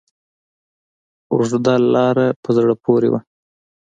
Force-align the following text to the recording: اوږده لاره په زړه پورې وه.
اوږده 1.33 1.73
لاره 1.93 2.27
په 2.43 2.49
زړه 2.57 2.73
پورې 2.85 3.07
وه. 3.11 3.19